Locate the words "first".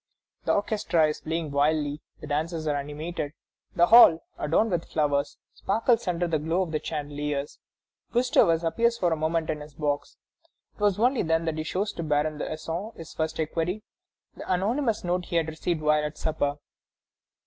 13.13-13.39